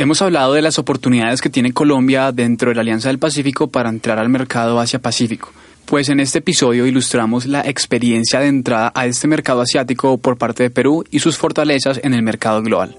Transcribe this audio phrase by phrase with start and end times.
[0.00, 3.88] Hemos hablado de las oportunidades que tiene Colombia dentro de la Alianza del Pacífico para
[3.88, 5.50] entrar al mercado Asia-Pacífico.
[5.86, 10.62] Pues en este episodio ilustramos la experiencia de entrada a este mercado asiático por parte
[10.62, 12.94] de Perú y sus fortalezas en el mercado global.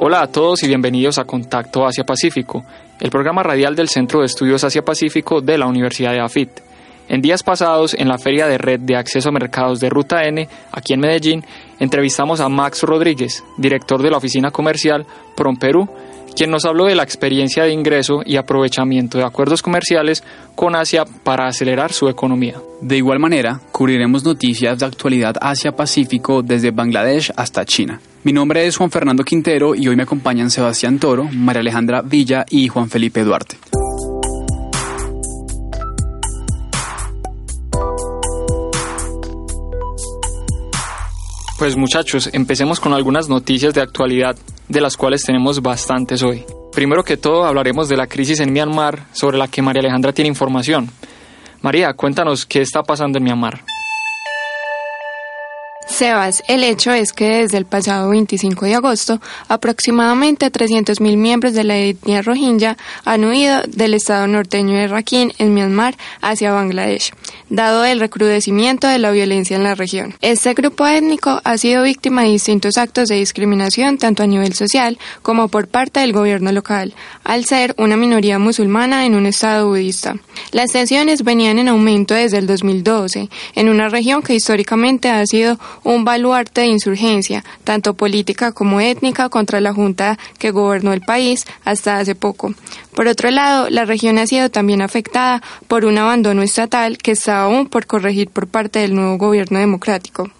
[0.00, 2.64] Hola a todos y bienvenidos a Contacto Asia-Pacífico,
[3.00, 6.73] el programa radial del Centro de Estudios Asia-Pacífico de la Universidad de AFIT.
[7.08, 10.48] En días pasados, en la Feria de Red de Acceso a Mercados de Ruta N,
[10.72, 11.44] aquí en Medellín,
[11.78, 15.88] entrevistamos a Max Rodríguez, director de la oficina comercial PROM Perú,
[16.34, 21.04] quien nos habló de la experiencia de ingreso y aprovechamiento de acuerdos comerciales con Asia
[21.22, 22.56] para acelerar su economía.
[22.80, 28.00] De igual manera, cubriremos noticias de actualidad Asia-Pacífico desde Bangladesh hasta China.
[28.24, 32.44] Mi nombre es Juan Fernando Quintero y hoy me acompañan Sebastián Toro, María Alejandra Villa
[32.50, 33.58] y Juan Felipe Duarte.
[41.64, 44.36] Pues muchachos, empecemos con algunas noticias de actualidad,
[44.68, 46.44] de las cuales tenemos bastantes hoy.
[46.74, 50.28] Primero que todo hablaremos de la crisis en Myanmar, sobre la que María Alejandra tiene
[50.28, 50.90] información.
[51.62, 53.62] María, cuéntanos qué está pasando en Myanmar.
[55.94, 61.62] Sebas, el hecho es que desde el pasado 25 de agosto, aproximadamente 300.000 miembros de
[61.62, 67.12] la etnia rohingya han huido del estado norteño de Rakhine, en Myanmar, hacia Bangladesh,
[67.48, 70.16] dado el recrudecimiento de la violencia en la región.
[70.20, 74.98] Este grupo étnico ha sido víctima de distintos actos de discriminación, tanto a nivel social
[75.22, 76.92] como por parte del gobierno local,
[77.22, 80.16] al ser una minoría musulmana en un estado budista.
[80.50, 85.56] Las tensiones venían en aumento desde el 2012, en una región que históricamente ha sido
[85.84, 91.46] un baluarte de insurgencia, tanto política como étnica, contra la junta que gobernó el país
[91.64, 92.54] hasta hace poco.
[92.94, 97.42] Por otro lado, la región ha sido también afectada por un abandono estatal que está
[97.42, 100.30] aún por corregir por parte del nuevo gobierno democrático.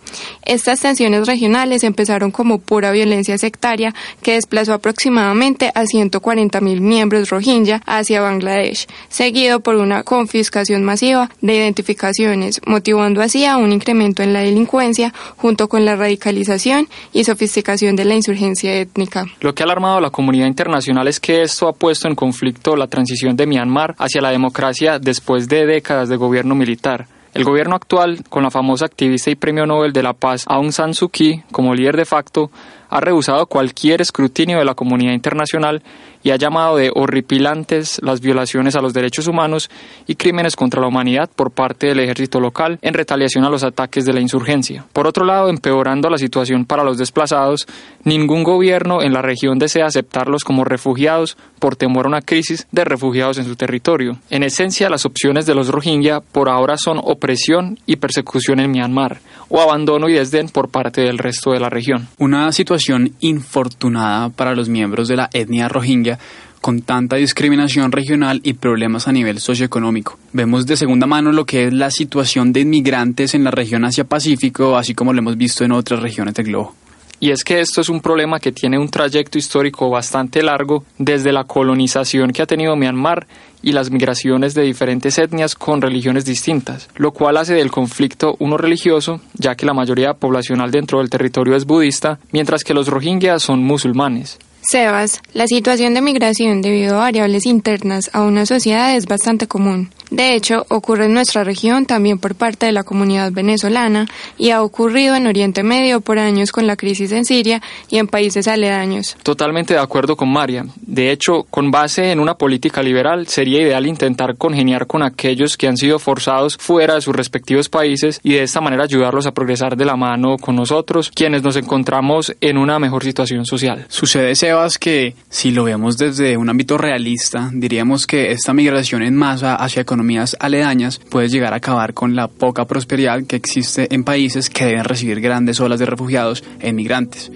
[0.44, 7.82] Estas tensiones regionales empezaron como pura violencia sectaria que desplazó aproximadamente a 140.000 miembros rohingya
[7.86, 14.32] hacia Bangladesh, seguido por una confiscación masiva de identificaciones, motivando así a un incremento en
[14.32, 19.26] la delincuencia junto con la radicalización y sofisticación de la insurgencia étnica.
[19.40, 22.76] Lo que ha alarmado a la comunidad internacional es que esto ha puesto en conflicto
[22.76, 27.06] la transición de Myanmar hacia la democracia después de décadas de gobierno militar.
[27.34, 30.94] El gobierno actual, con la famosa activista y premio Nobel de la Paz Aung San
[30.94, 32.52] Suu Kyi como líder de facto,
[32.88, 35.82] ha rehusado cualquier escrutinio de la comunidad internacional
[36.24, 39.70] y ha llamado de horripilantes las violaciones a los derechos humanos
[40.08, 44.04] y crímenes contra la humanidad por parte del ejército local en retaliación a los ataques
[44.06, 44.86] de la insurgencia.
[44.92, 47.68] Por otro lado, empeorando la situación para los desplazados,
[48.04, 52.84] ningún gobierno en la región desea aceptarlos como refugiados por temor a una crisis de
[52.84, 54.18] refugiados en su territorio.
[54.30, 59.20] En esencia, las opciones de los Rohingya por ahora son opresión y persecución en Myanmar
[59.50, 62.08] o abandono y desdén por parte del resto de la región.
[62.18, 66.13] Una situación infortunada para los miembros de la etnia rohingya
[66.60, 70.18] con tanta discriminación regional y problemas a nivel socioeconómico.
[70.32, 74.76] Vemos de segunda mano lo que es la situación de inmigrantes en la región Asia-Pacífico,
[74.76, 76.74] así como lo hemos visto en otras regiones del globo.
[77.20, 81.32] Y es que esto es un problema que tiene un trayecto histórico bastante largo desde
[81.32, 83.26] la colonización que ha tenido Myanmar
[83.62, 88.56] y las migraciones de diferentes etnias con religiones distintas, lo cual hace del conflicto uno
[88.56, 93.42] religioso, ya que la mayoría poblacional dentro del territorio es budista, mientras que los rohingyas
[93.42, 94.38] son musulmanes.
[94.66, 99.90] Sebas, la situación de migración debido a variables internas a una sociedad es bastante común.
[100.10, 104.06] De hecho, ocurre en nuestra región también por parte de la comunidad venezolana
[104.38, 107.60] y ha ocurrido en Oriente Medio por años con la crisis en Siria
[107.90, 109.16] y en países aledaños.
[109.22, 110.66] Totalmente de acuerdo con María.
[110.76, 115.66] De hecho, con base en una política liberal, sería ideal intentar congeniar con aquellos que
[115.66, 119.76] han sido forzados fuera de sus respectivos países y de esta manera ayudarlos a progresar
[119.76, 123.86] de la mano con nosotros, quienes nos encontramos en una mejor situación social.
[123.88, 129.16] Sucede, Sebas, que si lo vemos desde un ámbito realista, diríamos que esta migración en
[129.16, 134.04] masa hacia economías aledañas puede llegar a acabar con la poca prosperidad que existe en
[134.04, 137.32] países que deben recibir grandes olas de refugiados e inmigrantes.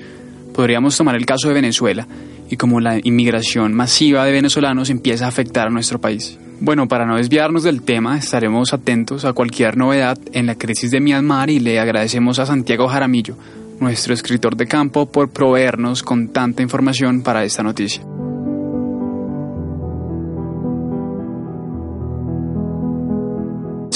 [0.54, 2.06] Podríamos tomar el caso de Venezuela
[2.48, 6.38] y como la inmigración masiva de venezolanos empieza a afectar a nuestro país.
[6.60, 11.00] Bueno, para no desviarnos del tema, estaremos atentos a cualquier novedad en la crisis de
[11.00, 13.36] Myanmar y le agradecemos a Santiago Jaramillo,
[13.80, 18.02] nuestro escritor de campo, por proveernos con tanta información para esta noticia.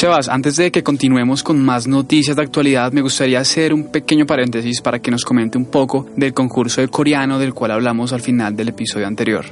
[0.02, 4.26] Sebas, antes de que continuemos con más noticias de actualidad, me gustaría hacer un pequeño
[4.26, 8.20] paréntesis para que nos comente un poco del concurso de coreano del cual hablamos al
[8.20, 9.44] final del episodio anterior.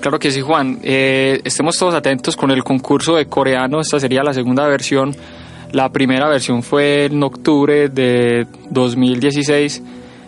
[0.00, 0.78] Claro que sí, Juan.
[0.84, 3.80] Eh, estemos todos atentos con el concurso de coreano.
[3.80, 5.12] Esta sería la segunda versión
[5.72, 9.82] La primera versión fue en octubre de 2016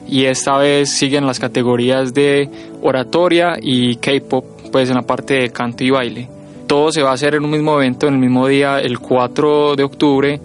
[0.09, 2.49] y esta vez siguen las categorías de
[2.81, 6.29] oratoria y K-pop, pues en la parte de canto y baile.
[6.69, 9.75] Todo se va a hacer en un mismo evento, en el mismo día, el 4
[9.75, 10.41] de octubre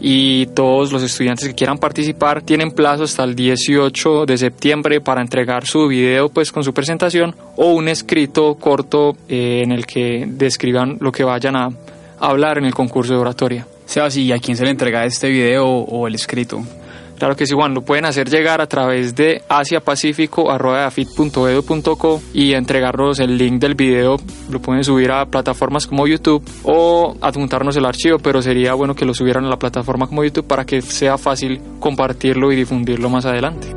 [0.00, 5.22] y todos los estudiantes que quieran participar tienen plazo hasta el 18 de septiembre para
[5.22, 10.26] entregar su video pues con su presentación o un escrito corto eh, en el que
[10.26, 11.70] describan lo que vayan a
[12.18, 13.66] hablar en el concurso de oratoria.
[13.92, 16.64] Sebas, ¿y a quién se le entrega este video o el escrito?
[17.18, 23.36] Claro que sí, Juan, lo pueden hacer llegar a través de asiapacífico.co y entregarnos el
[23.36, 24.16] link del video.
[24.50, 29.04] Lo pueden subir a plataformas como YouTube o adjuntarnos el archivo, pero sería bueno que
[29.04, 33.26] lo subieran a la plataforma como YouTube para que sea fácil compartirlo y difundirlo más
[33.26, 33.68] adelante.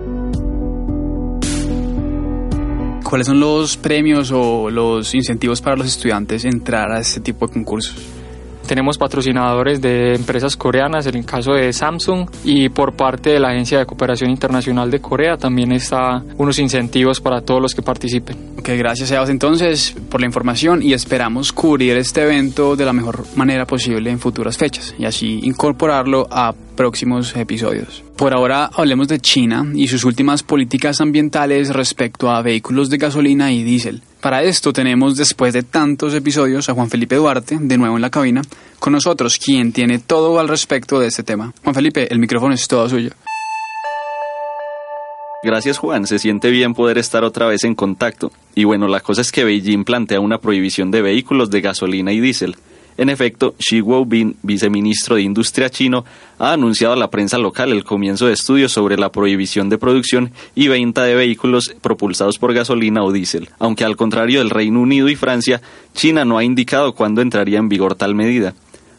[3.03, 7.53] ¿Cuáles son los premios o los incentivos para los estudiantes entrar a este tipo de
[7.53, 8.14] concursos?
[8.67, 13.49] Tenemos patrocinadores de empresas coreanas, en el caso de Samsung, y por parte de la
[13.49, 18.55] Agencia de Cooperación Internacional de Corea también está unos incentivos para todos los que participen.
[18.57, 23.25] Ok, gracias Sebas entonces por la información y esperamos cubrir este evento de la mejor
[23.35, 28.03] manera posible en futuras fechas y así incorporarlo a próximos episodios.
[28.17, 33.51] Por ahora hablemos de China y sus últimas políticas ambientales respecto a vehículos de gasolina
[33.51, 34.01] y diésel.
[34.25, 38.09] Para esto tenemos, después de tantos episodios, a Juan Felipe Duarte, de nuevo en la
[38.09, 38.41] cabina,
[38.79, 41.53] con nosotros, quien tiene todo al respecto de este tema.
[41.63, 43.11] Juan Felipe, el micrófono es todo suyo.
[45.43, 48.31] Gracias Juan, se siente bien poder estar otra vez en contacto.
[48.55, 52.19] Y bueno, la cosa es que Beijing plantea una prohibición de vehículos de gasolina y
[52.19, 52.55] diésel.
[52.97, 56.05] En efecto, Xi Jinping, viceministro de Industria chino,
[56.39, 60.31] ha anunciado a la prensa local el comienzo de estudios sobre la prohibición de producción
[60.55, 65.09] y venta de vehículos propulsados por gasolina o diésel, aunque al contrario del Reino Unido
[65.09, 65.61] y Francia,
[65.93, 68.53] China no ha indicado cuándo entraría en vigor tal medida.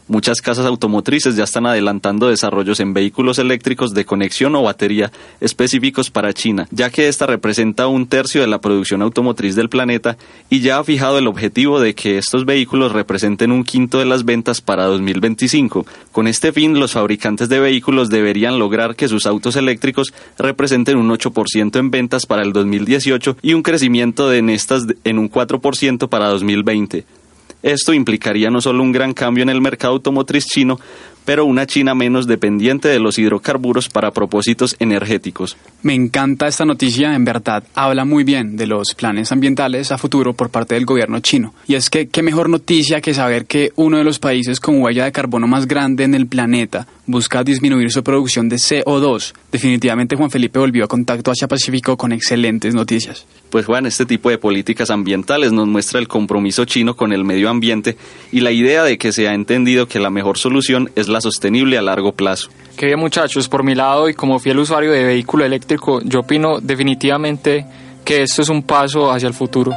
[0.08, 5.10] Muchas casas automotrices ya están adelantando desarrollos en vehículos eléctricos de conexión o batería
[5.40, 10.16] específicos para China, ya que esta representa un tercio de la producción automotriz del planeta
[10.48, 14.24] y ya ha fijado el objetivo de que estos vehículos representen un quinto de las
[14.24, 15.84] ventas para 2025.
[16.12, 21.10] Con este fin, los fabricantes de vehículos deberían lograr que sus autos eléctricos representen un
[21.10, 26.28] 8% en ventas para el 2018 y un crecimiento en estas en un 4% para
[26.28, 27.04] 2020.
[27.62, 30.78] Esto implicaría no solo un gran cambio en el mercado automotriz chino,
[31.26, 35.58] pero una China menos dependiente de los hidrocarburos para propósitos energéticos.
[35.82, 40.32] Me encanta esta noticia, en verdad, habla muy bien de los planes ambientales a futuro
[40.32, 41.52] por parte del gobierno chino.
[41.66, 45.04] Y es que qué mejor noticia que saber que uno de los países con huella
[45.04, 49.34] de carbono más grande en el planeta busca disminuir su producción de CO2.
[49.50, 53.26] Definitivamente Juan Felipe volvió a Contacto Asia Pacífico con excelentes noticias.
[53.50, 57.48] Pues Juan, este tipo de políticas ambientales nos muestra el compromiso chino con el medio
[57.48, 57.96] ambiente
[58.32, 61.78] y la idea de que se ha entendido que la mejor solución es la sostenible
[61.78, 62.50] a largo plazo.
[62.76, 66.60] Qué bien muchachos, por mi lado y como fiel usuario de vehículo eléctrico, yo opino
[66.60, 67.66] definitivamente
[68.04, 69.72] que esto es un paso hacia el futuro.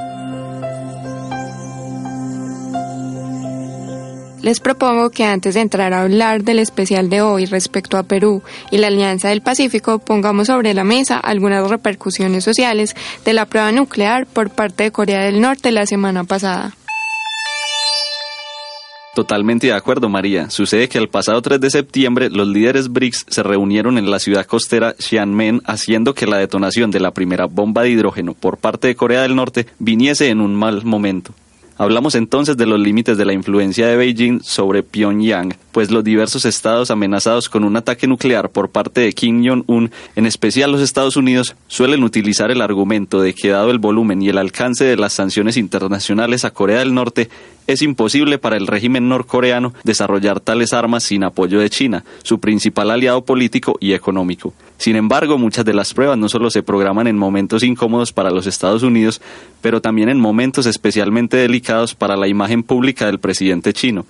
[4.41, 8.41] Les propongo que antes de entrar a hablar del especial de hoy respecto a Perú
[8.71, 12.95] y la Alianza del Pacífico, pongamos sobre la mesa algunas repercusiones sociales
[13.25, 16.73] de la prueba nuclear por parte de Corea del Norte la semana pasada.
[19.19, 20.49] Totalmente de acuerdo, María.
[20.49, 24.45] Sucede que el pasado 3 de septiembre los líderes BRICS se reunieron en la ciudad
[24.45, 28.95] costera Xiamen, haciendo que la detonación de la primera bomba de hidrógeno por parte de
[28.95, 31.33] Corea del Norte viniese en un mal momento.
[31.81, 36.43] Hablamos entonces de los límites de la influencia de Beijing sobre Pyongyang, pues los diversos
[36.43, 41.15] estados amenazados con un ataque nuclear por parte de Kim Jong-un, en especial los Estados
[41.15, 45.13] Unidos, suelen utilizar el argumento de que dado el volumen y el alcance de las
[45.13, 47.29] sanciones internacionales a Corea del Norte,
[47.71, 52.91] es imposible para el régimen norcoreano desarrollar tales armas sin apoyo de China, su principal
[52.91, 54.53] aliado político y económico.
[54.77, 58.47] Sin embargo, muchas de las pruebas no solo se programan en momentos incómodos para los
[58.47, 59.21] Estados Unidos,
[59.61, 64.05] pero también en momentos especialmente delicados para la imagen pública del presidente chino.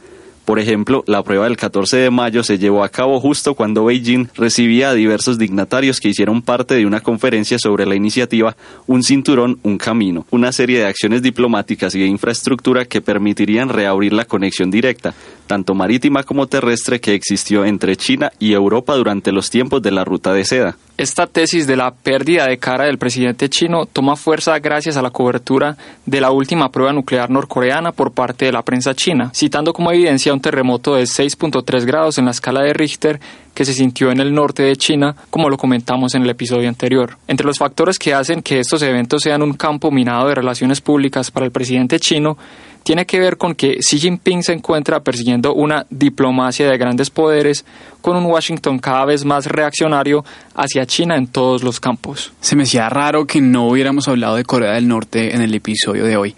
[0.50, 4.30] Por ejemplo, la prueba del 14 de mayo se llevó a cabo justo cuando Beijing
[4.34, 9.60] recibía a diversos dignatarios que hicieron parte de una conferencia sobre la iniciativa Un cinturón,
[9.62, 14.72] un camino, una serie de acciones diplomáticas y de infraestructura que permitirían reabrir la conexión
[14.72, 15.14] directa,
[15.50, 20.06] tanto marítima como terrestre, que existió entre China y Europa durante los tiempos de la
[20.06, 20.78] ruta de seda.
[20.96, 25.10] Esta tesis de la pérdida de cara del presidente chino toma fuerza gracias a la
[25.10, 25.76] cobertura
[26.06, 30.34] de la última prueba nuclear norcoreana por parte de la prensa china, citando como evidencia
[30.34, 33.20] un terremoto de 6.3 grados en la escala de Richter
[33.56, 37.18] que se sintió en el norte de China, como lo comentamos en el episodio anterior.
[37.28, 41.32] Entre los factores que hacen que estos eventos sean un campo minado de relaciones públicas
[41.32, 42.38] para el presidente chino
[42.84, 47.66] tiene que ver con que Xi Jinping se encuentra persiguiendo una diplomacia de grandes poderes
[48.02, 50.24] con un Washington cada vez más reaccionario
[50.56, 52.34] hacia China en todos los campos.
[52.42, 56.06] Se me hacía raro que no hubiéramos hablado de Corea del Norte en el episodio
[56.06, 56.36] de hoy.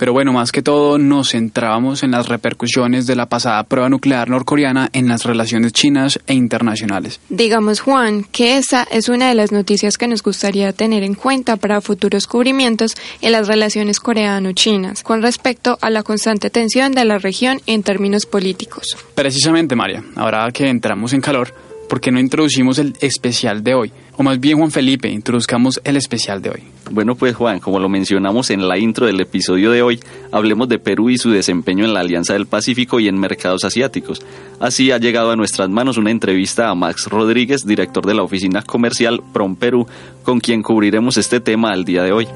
[0.00, 4.30] Pero bueno, más que todo nos centrábamos en las repercusiones de la pasada prueba nuclear
[4.30, 7.20] norcoreana en las relaciones chinas e internacionales.
[7.28, 11.56] Digamos, Juan, que esa es una de las noticias que nos gustaría tener en cuenta
[11.58, 17.18] para futuros cubrimientos en las relaciones coreano-chinas, con respecto a la constante tensión de la
[17.18, 18.86] región en términos políticos.
[19.14, 21.52] Precisamente, María, ahora que entramos en calor,
[21.90, 23.92] ¿por qué no introducimos el especial de hoy?
[24.16, 26.62] O más bien, Juan Felipe, introduzcamos el especial de hoy.
[26.92, 29.98] Bueno, pues Juan, como lo mencionamos en la intro del episodio de hoy,
[30.30, 34.22] hablemos de Perú y su desempeño en la Alianza del Pacífico y en mercados asiáticos.
[34.60, 38.62] Así ha llegado a nuestras manos una entrevista a Max Rodríguez, director de la oficina
[38.62, 39.88] comercial PROM Perú,
[40.22, 42.28] con quien cubriremos este tema al día de hoy.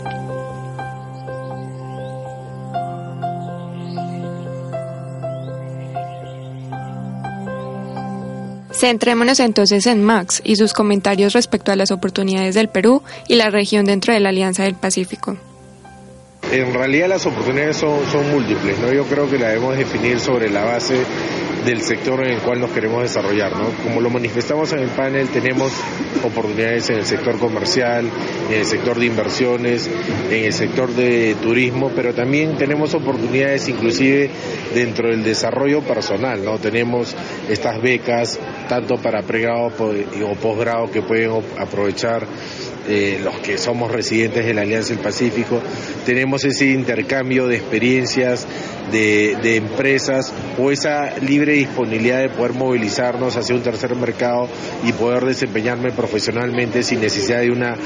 [8.85, 13.49] Centrémonos entonces en Max y sus comentarios respecto a las oportunidades del Perú y la
[13.49, 15.39] región dentro de la Alianza del Pacífico.
[16.53, 18.93] En realidad las oportunidades son, son múltiples, ¿no?
[18.93, 20.97] Yo creo que la debemos definir sobre la base
[21.65, 23.57] del sector en el cual nos queremos desarrollar.
[23.57, 23.71] ¿no?
[23.83, 25.73] Como lo manifestamos en el panel, tenemos
[26.25, 28.11] oportunidades en el sector comercial,
[28.51, 29.91] en el sector de inversiones,
[30.31, 34.31] en el sector de turismo, pero también tenemos oportunidades inclusive
[34.75, 36.45] dentro del desarrollo personal.
[36.45, 36.59] ¿no?
[36.59, 37.15] Tenemos
[37.49, 38.39] estas becas,
[38.69, 42.27] tanto para pregrado o posgrado, que pueden aprovechar
[42.87, 45.61] eh, los que somos residentes de la Alianza del Pacífico,
[46.05, 48.47] tenemos ese intercambio de experiencias,
[48.91, 54.49] de, de, empresas o esa libre disponibilidad de poder movilizarnos hacia un tercer mercado
[54.85, 57.77] y poder desempeñarme profesionalmente sin necesidad de una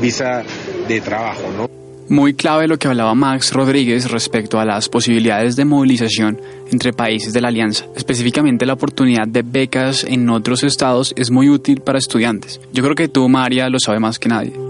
[0.00, 0.42] visa
[0.88, 1.76] de trabajo, ¿no?
[2.08, 7.32] Muy clave lo que hablaba Max Rodríguez respecto a las posibilidades de movilización entre países
[7.32, 7.86] de la alianza.
[7.96, 12.60] Específicamente la oportunidad de becas en otros estados es muy útil para estudiantes.
[12.72, 14.65] Yo creo que tú, María, lo sabe más que nadie.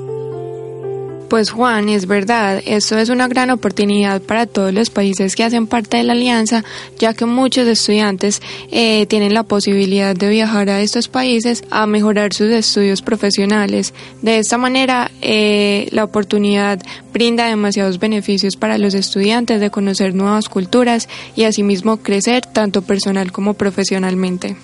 [1.29, 5.67] Pues Juan, es verdad, esto es una gran oportunidad para todos los países que hacen
[5.67, 6.65] parte de la alianza,
[7.01, 8.41] ya que muchos estudiantes
[8.71, 13.93] eh, tienen la posibilidad de viajar a estos países a mejorar sus estudios profesionales.
[14.23, 16.81] De esta manera, eh, la oportunidad
[17.13, 23.33] brinda demasiados beneficios para los estudiantes de conocer nuevas culturas y asimismo crecer tanto personal
[23.33, 24.57] como profesionalmente.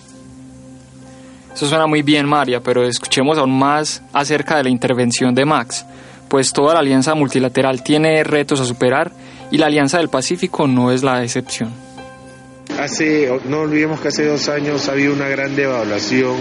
[1.52, 5.84] Eso suena muy bien, María, pero escuchemos aún más acerca de la intervención de Max
[6.32, 9.12] pues toda la alianza multilateral tiene retos a superar
[9.50, 11.70] y la Alianza del Pacífico no es la excepción.
[12.80, 16.36] Hace, no olvidemos que hace dos años ha habido una gran devaluación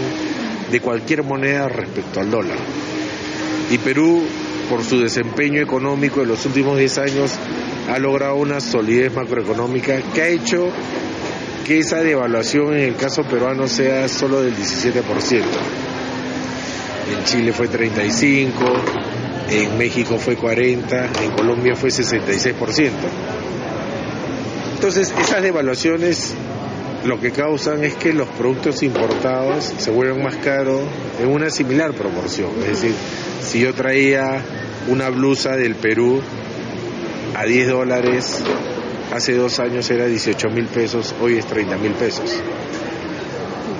[0.70, 2.56] de cualquier moneda respecto al dólar.
[3.70, 4.22] Y Perú,
[4.70, 7.32] por su desempeño económico en los últimos 10 años,
[7.90, 10.70] ha logrado una solidez macroeconómica que ha hecho
[11.66, 15.42] que esa devaluación en el caso peruano sea solo del 17%.
[17.14, 18.64] En Chile fue 35,
[19.52, 22.90] en México fue 40, en Colombia fue 66%.
[24.74, 26.34] Entonces, esas devaluaciones
[27.04, 30.82] lo que causan es que los productos importados se vuelven más caros
[31.20, 32.50] en una similar proporción.
[32.62, 32.94] Es decir,
[33.42, 34.42] si yo traía
[34.88, 36.22] una blusa del Perú
[37.36, 38.42] a 10 dólares,
[39.12, 42.36] hace dos años era 18 mil pesos, hoy es 30 mil pesos.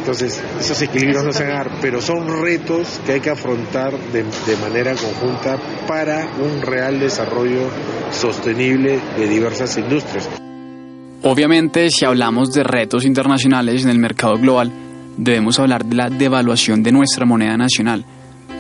[0.03, 3.97] Entonces, esos equilibrios no se van a dar, pero son retos que hay que afrontar
[3.97, 5.57] de, de, manera conjunta
[5.87, 7.69] para un real desarrollo
[8.11, 10.29] sostenible de diversas industrias.
[11.23, 14.73] Obviamente, si hablamos de retos internacionales en el mercado global,
[15.17, 18.05] debemos hablar de la devaluación de nuestra moneda nacional,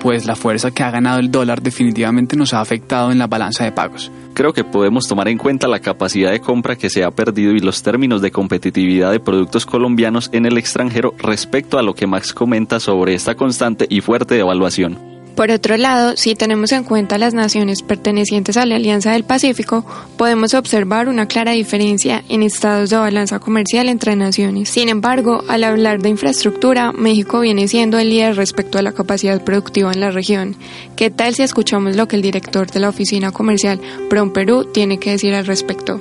[0.02, 3.64] pues la fuerza que ha ganado el dólar definitivamente nos ha afectado en la balanza
[3.64, 7.11] de pagos creo que podemos tomar en cuenta la capacidad de compra que se ha
[7.11, 11.94] perdido y los términos de competitividad de productos colombianos en el extranjero respecto a lo
[11.94, 15.12] que Max comenta sobre esta constante y fuerte devaluación.
[15.34, 19.84] Por otro lado, si tenemos en cuenta las naciones pertenecientes a la Alianza del Pacífico,
[20.18, 24.68] podemos observar una clara diferencia en estados de balanza comercial entre naciones.
[24.68, 29.42] Sin embargo, al hablar de infraestructura, México viene siendo el líder respecto a la capacidad
[29.42, 30.54] productiva en la región.
[30.96, 34.98] ¿Qué tal si escuchamos lo que el director de la oficina comercial PROM Perú tiene
[34.98, 35.98] que decir al respecto?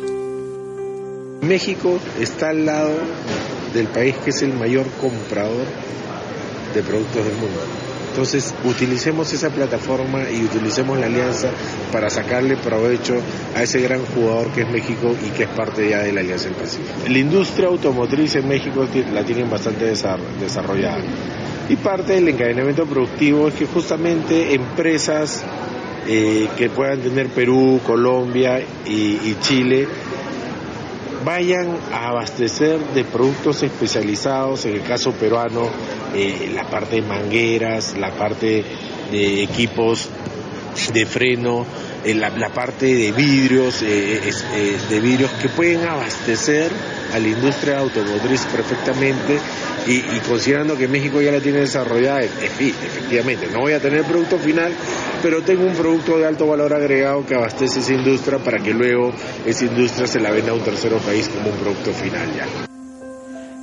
[1.41, 2.91] México está al lado
[3.73, 5.65] del país que es el mayor comprador
[6.75, 11.49] de productos del mundo entonces, utilicemos esa plataforma y utilicemos la alianza
[11.93, 13.15] para sacarle provecho
[13.55, 16.49] a ese gran jugador que es México y que es parte ya de la Alianza
[16.49, 16.91] del Pacífico.
[17.07, 21.01] La industria automotriz en México la tienen bastante desarrollada.
[21.69, 25.45] Y parte del encadenamiento productivo es que justamente empresas
[26.05, 29.87] eh, que puedan tener Perú, Colombia y, Chile
[31.23, 35.69] vayan a abastecer de productos especializados, en el caso peruano,
[36.15, 38.63] eh, la parte de mangueras, la parte
[39.11, 40.09] de equipos
[40.93, 41.65] de freno,
[42.03, 46.71] eh, la, parte de vidrios, de vidrios que pueden abastecer
[47.13, 49.37] a la industria automotriz perfectamente
[49.87, 54.71] y, considerando que México ya la tiene desarrollada, efectivamente, no voy a tener producto final,
[55.21, 59.11] pero tengo un producto de alto valor agregado que abastece esa industria para que luego
[59.45, 62.47] esa industria se la venda a un tercero país como un producto final ya.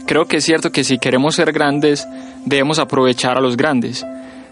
[0.06, 2.06] Creo que es cierto que si queremos ser grandes,
[2.46, 4.06] debemos aprovechar a los grandes.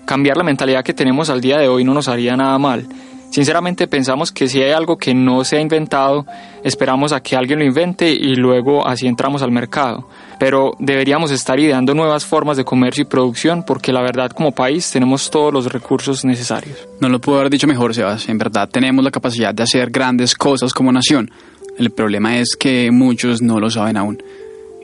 [0.04, 2.86] Cambiar la mentalidad que tenemos al día de hoy no nos haría nada mal
[3.30, 6.24] Sinceramente pensamos que si hay algo que no se ha inventado,
[6.64, 10.08] esperamos a que alguien lo invente y luego así entramos al mercado.
[10.38, 14.90] Pero deberíamos estar ideando nuevas formas de comercio y producción porque la verdad como país
[14.90, 16.86] tenemos todos los recursos necesarios.
[17.00, 18.28] No lo puedo haber dicho mejor, Sebas.
[18.28, 21.30] En verdad tenemos la capacidad de hacer grandes cosas como nación.
[21.78, 24.22] El problema es que muchos no lo saben aún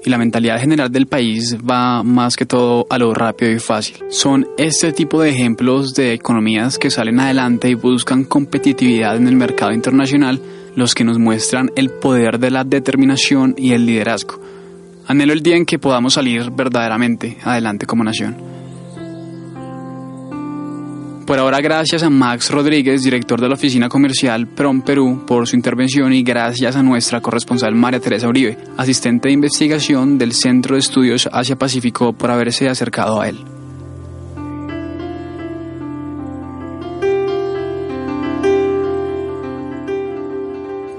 [0.04, 3.98] y la mentalidad general del país va más que todo a lo rápido y fácil.
[4.10, 9.36] Son este tipo de ejemplos de economías que salen adelante y buscan competitividad en el
[9.36, 10.40] mercado internacional
[10.74, 14.40] los que nos muestran el poder de la determinación y el liderazgo.
[15.06, 18.52] Anhelo el día en que podamos salir verdaderamente adelante como nación.
[21.26, 25.56] Por ahora, gracias a Max Rodríguez, director de la oficina comercial PROM Perú, por su
[25.56, 30.80] intervención y gracias a nuestra corresponsal María Teresa Uribe, asistente de investigación del Centro de
[30.80, 33.38] Estudios Asia-Pacífico, por haberse acercado a él.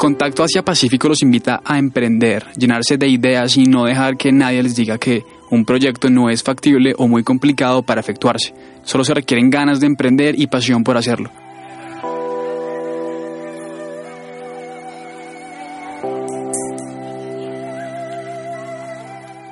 [0.03, 4.61] Contacto Asia Pacífico los invita a emprender, llenarse de ideas y no dejar que nadie
[4.61, 8.53] les diga que un proyecto no es factible o muy complicado para efectuarse.
[8.83, 11.31] Solo se requieren ganas de emprender y pasión por hacerlo.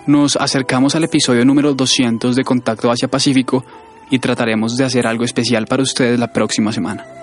[0.05, 3.63] Nos acercamos al episodio número 200 de Contacto Asia Pacífico
[4.09, 7.20] y trataremos de hacer algo especial para ustedes la próxima semana.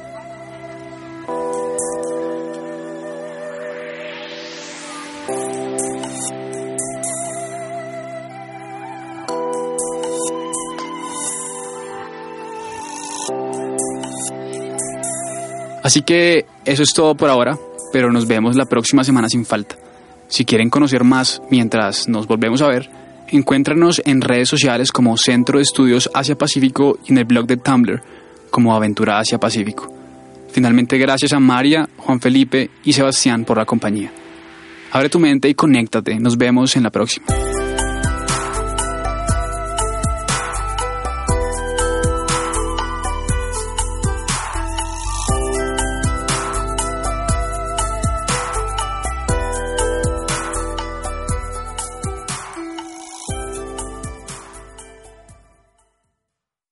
[15.89, 17.59] Así que eso es todo por ahora,
[17.95, 19.77] pero nos vemos la próxima semana sin falta.
[20.29, 22.91] Si quieren conocer más mientras nos volvemos a ver,
[23.29, 27.57] encuéntranos en redes sociales como Centro de Estudios Asia Pacífico y en el blog de
[27.57, 28.03] Tumblr
[28.51, 29.91] como Aventura Asia Pacífico.
[30.53, 34.13] Finalmente, gracias a María, Juan Felipe y Sebastián por la compañía.
[34.93, 36.21] Abre tu mente y conéctate.
[36.21, 37.25] Nos vemos en la próxima.